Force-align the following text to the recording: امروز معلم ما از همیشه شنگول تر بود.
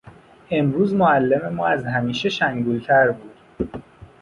امروز 0.51 0.93
معلم 0.93 1.53
ما 1.53 1.67
از 1.67 1.85
همیشه 1.85 2.29
شنگول 2.29 2.79
تر 2.79 3.11
بود. 3.11 3.83